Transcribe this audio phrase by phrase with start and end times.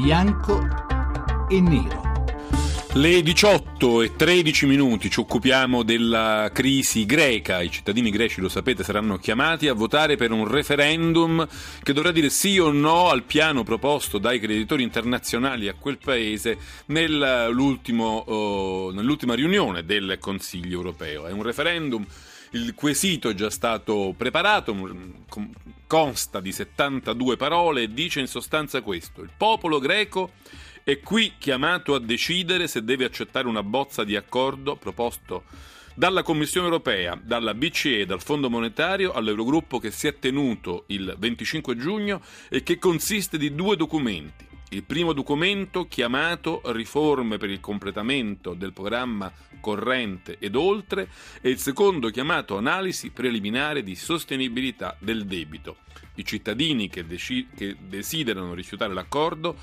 [0.00, 0.66] bianco
[1.50, 1.99] e nero.
[2.94, 7.62] Le 18 e 13 minuti ci occupiamo della crisi greca.
[7.62, 11.46] I cittadini greci, lo sapete, saranno chiamati a votare per un referendum
[11.84, 16.58] che dovrà dire sì o no al piano proposto dai creditori internazionali a quel paese
[16.86, 18.24] nell'ultima
[19.36, 21.28] riunione del Consiglio europeo.
[21.28, 22.04] È un referendum
[22.54, 24.76] il quesito è già stato preparato,
[25.86, 29.22] consta di 72 parole e dice in sostanza questo.
[29.22, 30.32] Il popolo greco
[30.90, 35.44] è qui chiamato a decidere se deve accettare una bozza di accordo proposto
[35.94, 41.76] dalla Commissione europea, dalla BCE, dal Fondo monetario all'Eurogruppo che si è tenuto il 25
[41.76, 48.54] giugno e che consiste di due documenti il primo documento chiamato Riforme per il completamento
[48.54, 51.08] del programma corrente ed oltre
[51.40, 55.78] e il secondo chiamato Analisi preliminare di sostenibilità del debito.
[56.14, 59.56] I cittadini che, deci- che desiderano rifiutare l'accordo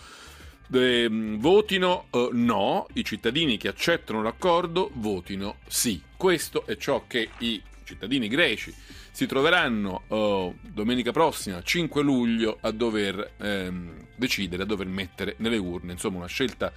[0.71, 6.01] eh, votino eh, no, i cittadini che accettano l'accordo votino sì.
[6.15, 8.73] Questo è ciò che i cittadini greci
[9.11, 15.57] si troveranno oh, domenica prossima, 5 luglio, a dover ehm, decidere, a dover mettere nelle
[15.57, 15.93] urne.
[15.93, 16.71] Insomma, una scelta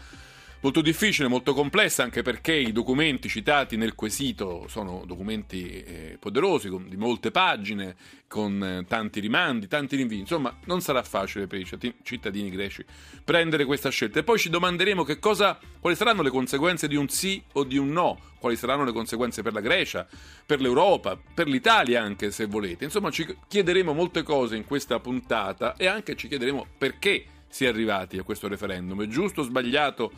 [0.61, 6.69] molto difficile, molto complessa, anche perché i documenti citati nel quesito sono documenti eh, poderosi,
[6.69, 7.97] con, di molte pagine,
[8.29, 10.21] con eh, tanti rimandi, tanti rinvii.
[10.21, 11.67] Insomma, non sarà facile per i
[12.03, 12.85] cittadini greci
[13.25, 14.21] prendere questa scelta.
[14.21, 17.91] E poi ci domanderemo cosa, quali saranno le conseguenze di un sì o di un
[17.91, 20.07] no, quali saranno le conseguenze per la Grecia,
[20.45, 22.85] per l'Europa, per l'Italia anche se volete.
[22.85, 27.69] Insomma, ci chiederemo molte cose in questa puntata e anche ci chiederemo perché si è
[27.69, 29.03] arrivati a questo referendum.
[29.03, 30.13] È giusto o sbagliato?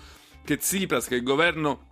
[0.45, 1.91] Che Tsipras, che il governo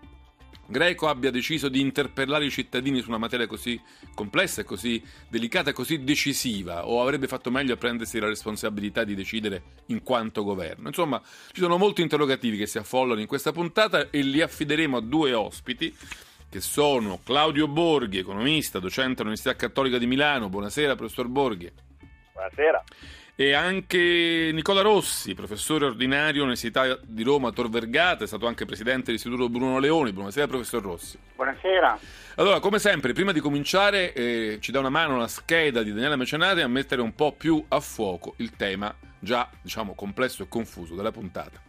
[0.70, 3.80] greco abbia deciso di interpellare i cittadini su una materia così
[4.14, 9.62] complessa così delicata così decisiva o avrebbe fatto meglio a prendersi la responsabilità di decidere
[9.86, 10.88] in quanto governo.
[10.88, 15.00] Insomma, ci sono molti interrogativi che si affollano in questa puntata e li affideremo a
[15.00, 15.94] due ospiti
[16.48, 20.48] che sono Claudio Borghi, economista, docente all'Università Cattolica di Milano.
[20.48, 21.70] Buonasera, professor Borghi.
[22.32, 22.84] Buonasera
[23.40, 29.04] e anche Nicola Rossi, professore ordinario all'Università di Roma Tor Vergata, è stato anche presidente
[29.06, 30.12] dell'Istituto Bruno Leoni.
[30.12, 31.18] Buonasera professor Rossi.
[31.36, 31.98] Buonasera.
[32.34, 36.16] Allora, come sempre, prima di cominciare eh, ci dà una mano la scheda di Daniela
[36.16, 40.94] Mecenari a mettere un po' più a fuoco il tema già, diciamo, complesso e confuso
[40.94, 41.62] della puntata.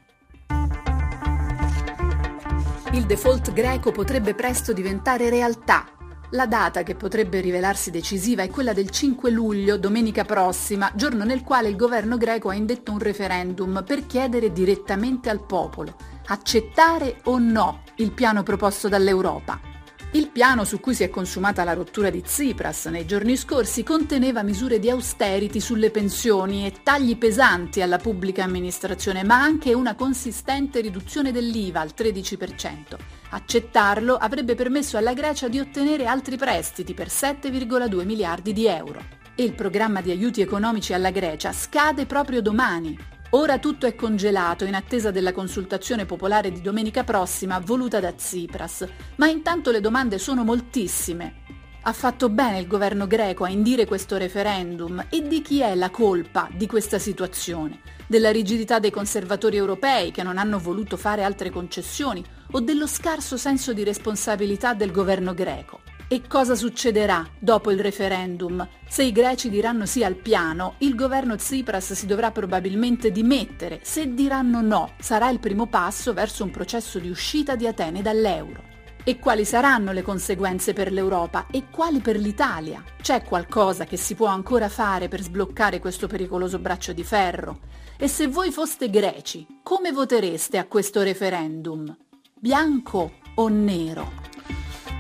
[2.92, 6.00] Il default greco potrebbe presto diventare realtà
[6.31, 11.44] la data che potrebbe rivelarsi decisiva è quella del 5 luglio, domenica prossima, giorno nel
[11.44, 15.96] quale il governo greco ha indetto un referendum per chiedere direttamente al popolo
[16.28, 19.71] accettare o no il piano proposto dall'Europa.
[20.14, 24.44] Il piano su cui si è consumata la rottura di Tsipras nei giorni scorsi conteneva
[24.44, 30.82] misure di austerity sulle pensioni e tagli pesanti alla pubblica amministrazione, ma anche una consistente
[30.82, 32.98] riduzione dell'IVA al 13%.
[33.30, 39.02] Accettarlo avrebbe permesso alla Grecia di ottenere altri prestiti per 7,2 miliardi di euro.
[39.34, 43.11] E il programma di aiuti economici alla Grecia scade proprio domani.
[43.34, 48.86] Ora tutto è congelato in attesa della consultazione popolare di domenica prossima voluta da Tsipras,
[49.16, 51.36] ma intanto le domande sono moltissime.
[51.84, 55.90] Ha fatto bene il governo greco a indire questo referendum e di chi è la
[55.90, 57.80] colpa di questa situazione?
[58.06, 62.22] Della rigidità dei conservatori europei che non hanno voluto fare altre concessioni
[62.52, 65.80] o dello scarso senso di responsabilità del governo greco?
[66.14, 68.68] E cosa succederà dopo il referendum?
[68.86, 73.80] Se i greci diranno sì al piano, il governo Tsipras si dovrà probabilmente dimettere.
[73.82, 78.62] Se diranno no, sarà il primo passo verso un processo di uscita di Atene dall'euro.
[79.06, 82.84] E quali saranno le conseguenze per l'Europa e quali per l'Italia?
[83.02, 87.60] C'è qualcosa che si può ancora fare per sbloccare questo pericoloso braccio di ferro?
[87.96, 91.96] E se voi foste greci, come votereste a questo referendum?
[92.38, 94.31] Bianco o nero?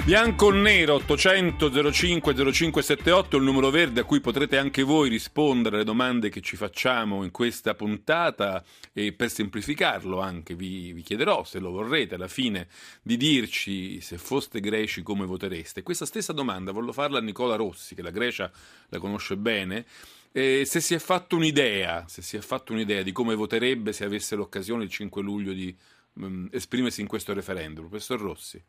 [0.03, 5.75] Bianco o nero 800 05 0578 il numero verde a cui potrete anche voi rispondere
[5.75, 8.63] alle domande che ci facciamo in questa puntata
[8.93, 12.67] e per semplificarlo anche vi, vi, chiederò se lo vorrete alla fine
[13.03, 15.83] di dirci se foste greci come votereste.
[15.83, 18.51] Questa stessa domanda voglio farla a Nicola Rossi che la Grecia
[18.89, 19.85] la conosce bene.
[20.31, 24.03] E se si è fatto un'idea, se si è fatto un'idea di come voterebbe se
[24.03, 25.75] avesse l'occasione il 5 luglio di
[26.13, 28.61] um, esprimersi in questo referendum, professor Rossi.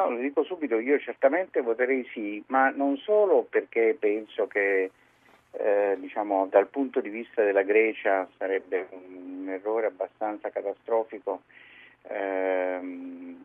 [0.00, 4.90] No, lo dico subito, io certamente voterei sì, ma non solo perché penso che
[5.52, 11.42] eh, diciamo, dal punto di vista della Grecia sarebbe un errore abbastanza catastrofico
[12.08, 13.38] ehm,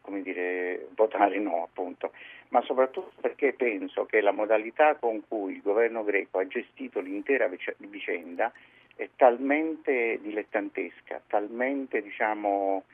[0.00, 2.12] come dire, votare no, appunto,
[2.48, 7.48] ma soprattutto perché penso che la modalità con cui il governo greco ha gestito l'intera
[7.78, 8.52] vicenda
[8.94, 12.84] è talmente dilettantesca, talmente diciamo,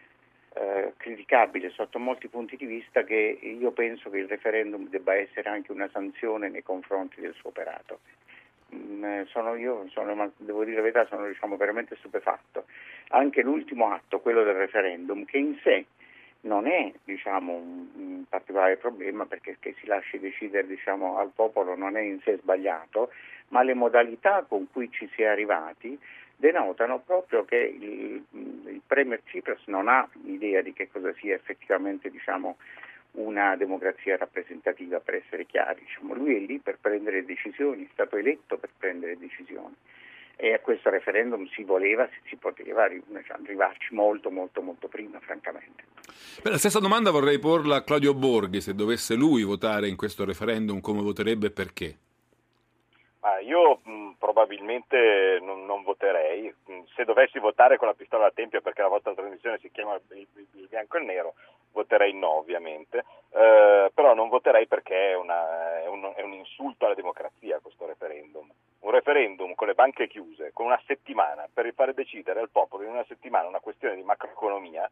[0.54, 5.48] eh, criticabile sotto molti punti di vista che io penso che il referendum debba essere
[5.48, 8.00] anche una sanzione nei confronti del suo operato.
[8.74, 12.64] Mm, eh, sono io, sono, devo dire la verità, sono diciamo, veramente stupefatto.
[13.10, 15.86] Anche l'ultimo atto, quello del referendum, che in sé
[16.40, 21.96] non è diciamo, un, particolare problema perché che si lasci decidere diciamo, al popolo non
[21.96, 23.10] è in sé sbagliato,
[23.48, 25.98] ma le modalità con cui ci si è arrivati
[26.38, 32.10] denotano proprio che il, il Premier Tsipras non ha idea di che cosa sia effettivamente
[32.10, 32.56] diciamo,
[33.12, 35.80] una democrazia rappresentativa, per essere chiari.
[35.80, 39.74] Diciamo, lui è lì per prendere decisioni, è stato eletto per prendere decisioni
[40.40, 45.82] e a questo referendum si voleva, si, si poteva arrivarci molto, molto, molto prima, francamente.
[46.40, 50.24] Beh, la stessa domanda vorrei porla a Claudio Borghi, se dovesse lui votare in questo
[50.24, 51.96] referendum, come voterebbe e perché?
[53.20, 53.80] Ah, io
[54.18, 58.88] probabilmente non, non voterei, mh, se dovessi votare con la pistola a tempio perché la
[58.88, 61.34] vostra trasmissione si chiama il, il, bianco e il nero,
[61.72, 66.84] voterei no ovviamente, eh, però non voterei perché è, una, è, un, è un insulto
[66.84, 68.50] alla democrazia questo referendum
[68.80, 72.90] un referendum con le banche chiuse, con una settimana, per fare decidere al popolo in
[72.90, 74.88] una settimana una questione di macroeconomia,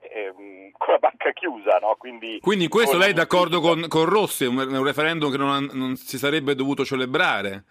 [0.00, 1.94] eh, mm, con la banca chiusa, no?
[1.98, 5.36] Quindi, Quindi in questo lei è d'accordo con, con Rossi, è un, un referendum che
[5.36, 7.64] non, non, si sarebbe dovuto celebrare?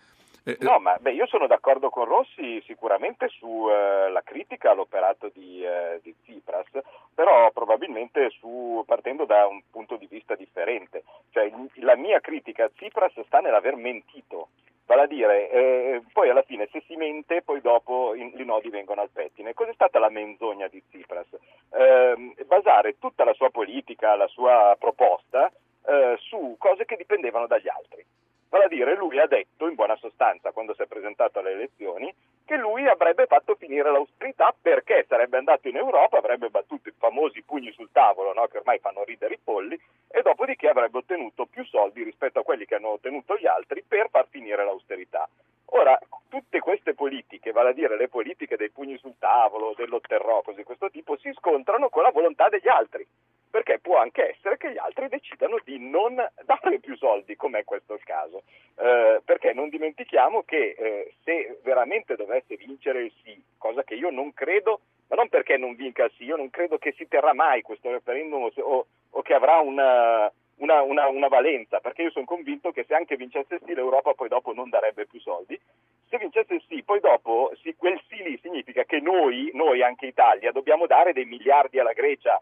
[0.44, 5.30] Eh, eh, no, ma beh, io sono d'accordo con Rossi sicuramente sulla eh, critica all'operato
[5.34, 6.68] di, eh, di, Tsipras,
[7.14, 11.04] però probabilmente su, partendo da un punto di vista differente.
[11.32, 14.50] Cioè, la mia critica a Tsipras sta nell'aver mentito
[14.90, 19.02] Vale a dire, eh, poi alla fine se si mente, poi dopo i, nodi vengono
[19.02, 19.54] al pettine.
[19.54, 21.28] Cos'è stata la menzogna di Tsipras?
[21.70, 25.52] Eh, basare tutta la sua politica, la sua proposta
[25.86, 28.04] eh, su cose che dipendevano dagli altri.
[28.50, 32.14] Vale a dire, lui ha detto, in buona sostanza, quando si è presentato alle elezioni,
[32.44, 37.42] che lui avrebbe fatto finire l'austerità perché sarebbe andato in Europa, avrebbe battuto i famosi
[37.44, 38.48] pugni sul tavolo, no?
[38.48, 39.80] che ormai fanno ridere i polli,
[40.10, 44.10] e dopodiché avrebbe ottenuto più soldi rispetto a quelli che hanno ottenuto gli altri per
[44.10, 45.28] far finire l'austerità.
[45.72, 50.58] Ora, tutte queste politiche, vale a dire le politiche dei pugni sul tavolo, dell'otterrò, cose
[50.58, 53.08] di questo tipo, si scontrano con la volontà degli altri
[53.50, 57.64] perché può anche essere che gli altri decidano di non dare più soldi, come è
[57.64, 58.44] questo il caso.
[58.76, 59.19] Eh,
[59.50, 64.34] perché non dimentichiamo che eh, se veramente dovesse vincere il sì, cosa che io non
[64.34, 67.62] credo, ma non perché non vinca il sì, io non credo che si terrà mai
[67.62, 72.72] questo referendum o, o che avrà una, una, una, una, valenza, perché io sono convinto
[72.72, 75.60] che se anche vincesse il sì l'Europa poi dopo non darebbe più soldi.
[76.08, 80.08] Se vincesse il sì, poi dopo sì, quel sì lì significa che noi, noi anche
[80.08, 82.42] Italia, dobbiamo dare dei miliardi alla Grecia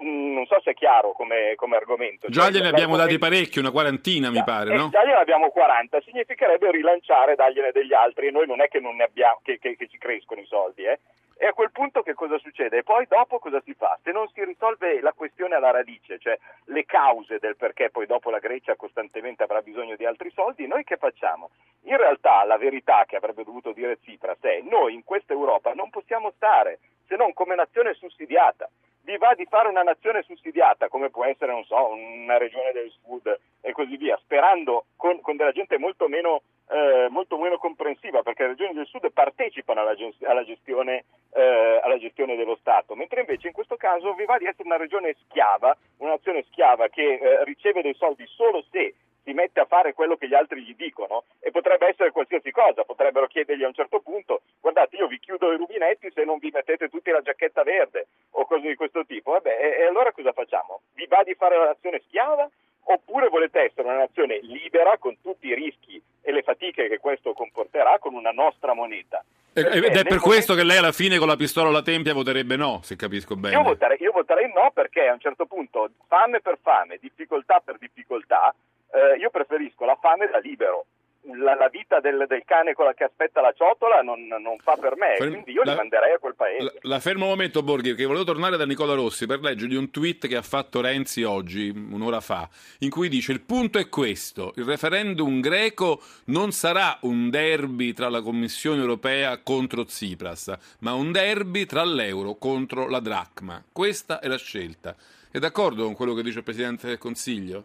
[0.00, 2.28] non so se è chiaro come, come argomento.
[2.28, 4.88] Già cioè, gliene abbiamo dati parecchi, una quarantina mi pare, no?
[4.88, 8.96] Già gliene abbiamo 40, significherebbe rilanciare, dargliene degli altri e noi non è che, non
[8.96, 10.98] ne abbiamo, che, che, che ci crescono i soldi, eh?
[11.42, 12.78] E a quel punto che cosa succede?
[12.78, 13.98] E poi dopo cosa si fa?
[14.02, 18.28] Se non si risolve la questione alla radice, cioè le cause del perché poi dopo
[18.28, 21.48] la Grecia costantemente avrà bisogno di altri soldi, noi che facciamo?
[21.84, 25.88] In realtà la verità che avrebbe dovuto dire Tsipras è noi in questa Europa non
[25.88, 28.68] possiamo stare se non come nazione sussidiata
[29.02, 32.92] vi va di fare una nazione sussidiata, come può essere, non so, una regione del
[33.02, 38.22] sud e così via, sperando con, con della gente molto meno, eh, molto meno, comprensiva,
[38.22, 39.94] perché le regioni del sud partecipano alla,
[40.26, 44.46] alla, gestione, eh, alla, gestione, dello Stato, mentre invece in questo caso vi va di
[44.46, 49.32] essere una regione schiava, una nazione schiava che eh, riceve dei soldi solo se si
[49.32, 53.26] mette a fare quello che gli altri gli dicono e potrebbe essere qualsiasi cosa, potrebbero
[53.26, 56.88] chiedergli a un certo punto guardate io vi chiudo i rubinetti se non vi mettete
[56.88, 60.82] tutti la giacchetta verde o cose di questo tipo, Vabbè, e, e allora cosa facciamo?
[60.94, 62.48] Vi va di fare la nazione schiava
[62.84, 67.32] oppure volete essere una nazione libera con tutti i rischi e le fatiche che questo
[67.32, 69.24] comporterà con una nostra moneta?
[69.52, 72.80] Ed è per questo che lei alla fine con la pistola alla tempia voterebbe no,
[72.82, 73.56] se capisco bene.
[73.56, 77.76] Io voterei, io voterei no perché a un certo punto fame per fame, difficoltà per
[77.78, 78.54] difficoltà,
[78.92, 80.86] eh, io preferisco la fame da libero.
[81.22, 84.76] La, la vita del, del, cane con la che aspetta la ciotola non, non fa
[84.76, 86.62] per me, Ferm- quindi io la, li manderei a quel paese.
[86.62, 89.90] La, la fermo un momento, Borghi, che volevo tornare da Nicola Rossi per leggergli un
[89.90, 94.54] tweet che ha fatto Renzi oggi, un'ora fa, in cui dice: Il punto è questo:
[94.56, 101.12] il referendum greco non sarà un derby tra la Commissione europea contro Tsipras, ma un
[101.12, 103.62] derby tra l'euro contro la dracma.
[103.70, 104.96] Questa è la scelta.
[105.30, 107.64] È d'accordo con quello che dice il Presidente del Consiglio?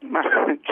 [0.00, 0.22] Ma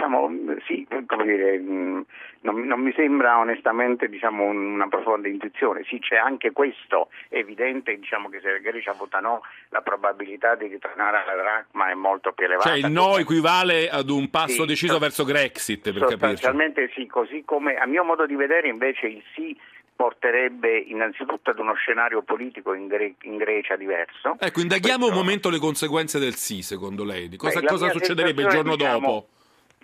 [0.02, 0.30] diciamo
[0.66, 2.00] sì, come dire, mm,
[2.40, 5.84] non, non mi sembra onestamente diciamo, una profonda intuizione.
[5.84, 10.54] Sì, c'è anche questo, è evidente diciamo, che se la Grecia vota no, la probabilità
[10.56, 12.68] di ritornare alla dracma è molto più elevata.
[12.70, 17.00] Cioè il no equivale ad un passo sì, deciso so, verso Grexit, per Sostanzialmente capirci.
[17.02, 19.56] sì, così come a mio modo di vedere invece il sì
[19.94, 24.36] porterebbe innanzitutto ad uno scenario politico in, Gre- in Grecia diverso.
[24.40, 27.28] Ecco, indaghiamo Questo- un momento le conseguenze del sì, secondo lei.
[27.28, 29.28] Di Cosa, Beh, cosa succederebbe il giorno diciamo, dopo?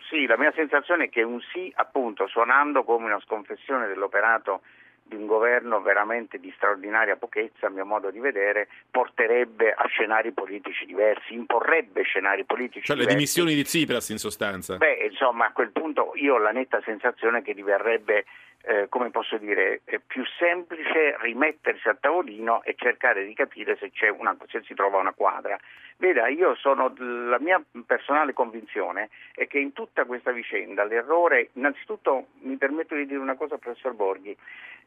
[0.08, 4.62] Sì, la mia sensazione è che un sì, appunto, suonando come una sconfessione dell'operato
[5.08, 10.32] di un governo veramente di straordinaria pochezza, a mio modo di vedere, porterebbe a scenari
[10.32, 13.16] politici diversi, imporrebbe scenari politici Cioè le diversi.
[13.16, 14.76] dimissioni di Tsipras in sostanza.
[14.76, 18.26] Beh, insomma, a quel punto io ho la netta sensazione che diverrebbe,
[18.68, 23.90] eh, come posso dire, eh, più semplice rimettersi al tavolino e cercare di capire se,
[24.10, 25.58] una, se si trova una quadra.
[25.96, 32.26] Veda, io sono, la mia personale convinzione è che in tutta questa vicenda l'errore, innanzitutto
[32.40, 34.36] mi permetto di dire una cosa, professor Borghi,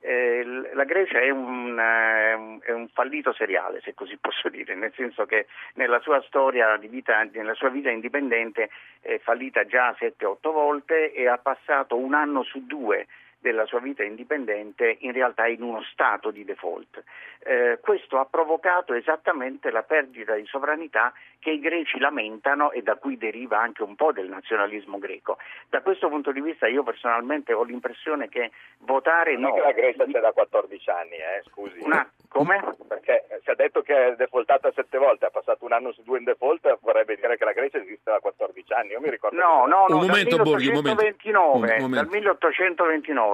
[0.02, 4.76] eh, la Grecia è un, eh, un- è un fallito seriale, se così posso dire,
[4.76, 8.70] nel senso che nella sua storia di vita, nella sua vita indipendente
[9.02, 13.08] è fallita già 7-8 volte e ha passato un anno su due
[13.42, 17.04] della sua vita indipendente in realtà in uno stato di default.
[17.44, 22.96] Eh, questo ha provocato esattamente la perdita di sovranità che i greci lamentano e da
[22.98, 25.38] cui deriva anche un po' del nazionalismo greco.
[25.68, 29.56] Da questo punto di vista io personalmente ho l'impressione che votare Non no...
[29.56, 31.80] è che la Grecia c'è da 14 anni, eh, scusi.
[31.82, 32.76] Una- come?
[32.88, 36.20] Perché si è detto che è defaultata sette volte, ha passato un anno su due
[36.20, 38.92] in default, vorrebbe dire che la Grecia esiste da 14 anni.
[38.92, 41.02] Io mi ricordo No, che- no, no, Un momento, dal Borghi, un momento.
[41.04, 41.96] 1829, Un momento.
[41.96, 43.31] dal 1829.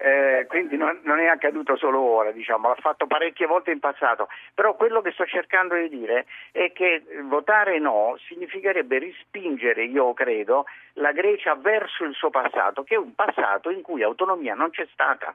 [0.00, 4.28] Eh, quindi non, non è accaduto solo ora, diciamo, l'ha fatto parecchie volte in passato,
[4.54, 10.66] però quello che sto cercando di dire è che votare no significherebbe rispingere, io credo,
[10.94, 14.86] la Grecia verso il suo passato, che è un passato in cui autonomia non c'è
[14.92, 15.34] stata.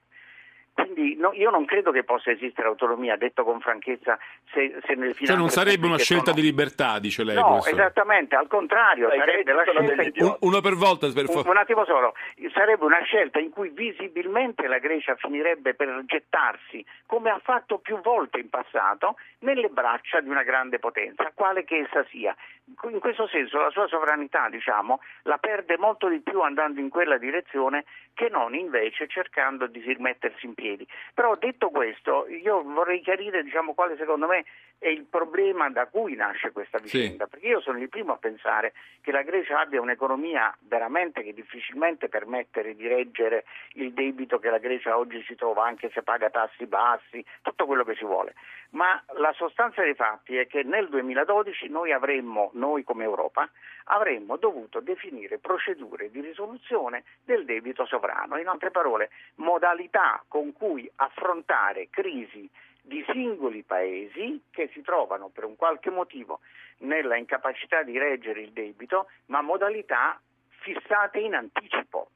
[0.75, 4.17] Quindi no, io non credo che possa esistere autonomia, detto con franchezza,
[4.51, 7.43] se, se nelle finanze Cioè non sarebbe una scelta sono- di libertà, dice lei, No,
[7.45, 7.73] professore.
[7.81, 11.49] esattamente, al contrario, Dai, sarebbe la scelta in Un- uno per volta, per un, favore.
[11.49, 12.13] un attimo solo,
[12.53, 17.99] sarebbe una scelta in cui visibilmente la Grecia finirebbe per gettarsi, come ha fatto più
[18.01, 22.35] volte in passato, nelle braccia di una grande potenza, quale che essa sia.
[22.65, 27.17] In questo senso la sua sovranità, diciamo, la perde molto di più andando in quella
[27.17, 30.87] direzione che non invece cercando di rimettersi in piedi.
[31.13, 34.45] Però detto questo, io vorrei chiarire diciamo, quale secondo me
[34.83, 36.83] è il problema da cui nasce questa Sì.
[36.99, 41.33] vicenda, perché io sono il primo a pensare che la Grecia abbia un'economia veramente che
[41.33, 46.29] difficilmente permette di reggere il debito che la Grecia oggi si trova, anche se paga
[46.29, 48.33] tassi bassi, tutto quello che si vuole.
[48.71, 53.49] Ma la sostanza dei fatti è che nel 2012 noi avremmo, noi come Europa,
[53.85, 58.37] avremmo dovuto definire procedure di risoluzione del debito sovrano.
[58.37, 62.49] In altre parole, modalità con cui affrontare crisi
[62.85, 66.41] di singoli paesi che si trovano per un qualche motivo
[66.79, 72.09] nella incapacità di reggere il debito, ma modalità fissate in anticipo.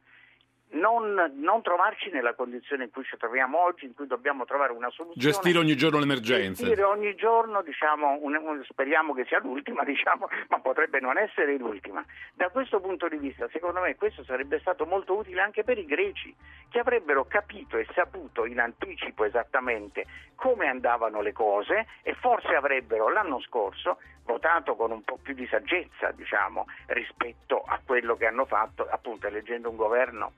[0.70, 4.90] Non, non trovarci nella condizione in cui ci troviamo oggi, in cui dobbiamo trovare una
[4.90, 5.32] soluzione.
[5.32, 6.64] Gestire ogni giorno le emergenze.
[6.66, 11.56] Gestire ogni giorno, diciamo, un- un- speriamo che sia l'ultima, diciamo, ma potrebbe non essere
[11.58, 12.04] l'ultima.
[12.34, 15.86] Da questo punto di vista, secondo me, questo sarebbe stato molto utile anche per i
[15.86, 16.36] greci,
[16.70, 20.06] che avrebbero capito e saputo in anticipo esattamente
[20.36, 25.48] come andavano le cose e forse avrebbero l'anno scorso votato con un po' più di
[25.48, 30.34] saggezza, diciamo, rispetto a quello che hanno fatto, appunto, eleggendo un governo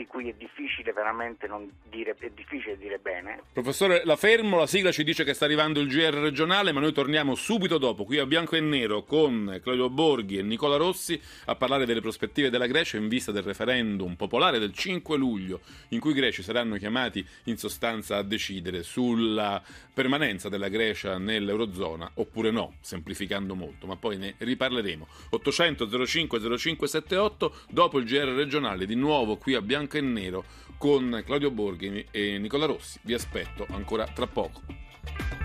[0.00, 3.42] di cui è difficile veramente non dire, è difficile dire bene.
[3.52, 6.94] Professore, la fermo, la sigla ci dice che sta arrivando il GR regionale, ma noi
[6.94, 11.54] torniamo subito dopo, qui a Bianco e Nero, con Claudio Borghi e Nicola Rossi a
[11.54, 16.12] parlare delle prospettive della Grecia in vista del referendum popolare del 5 luglio, in cui
[16.12, 22.76] i greci saranno chiamati in sostanza a decidere sulla permanenza della Grecia nell'Eurozona, oppure no,
[22.80, 25.06] semplificando molto, ma poi ne riparleremo.
[25.28, 30.44] 800 05 0578, dopo il GR regionale, di nuovo qui a Bianco e Nero
[30.78, 32.98] con Claudio Borghi e Nicola Rossi.
[33.02, 35.39] Vi aspetto ancora tra poco.